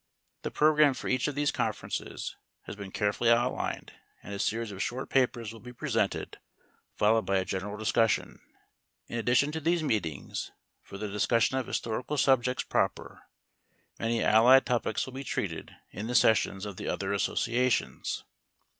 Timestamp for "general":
7.45-7.77